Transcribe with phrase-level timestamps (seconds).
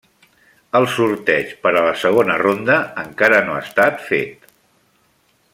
[0.79, 4.55] El sorteig per a la segona ronda encara no ha estat feta.